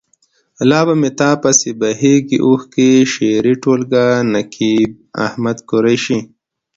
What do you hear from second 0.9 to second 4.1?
مې تا پسې بهیږي اوښکې. شعري ټولګه.